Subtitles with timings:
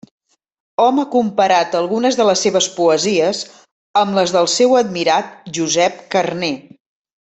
[0.85, 3.45] Hom ha comparat algunes de les seves poesies
[4.05, 6.55] amb les del seu admirat Josep Carner.